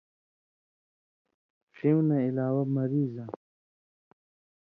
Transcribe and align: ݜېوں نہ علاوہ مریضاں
ݜېوں 1.75 2.01
نہ 2.07 2.17
علاوہ 2.29 2.63
مریضاں 2.75 3.29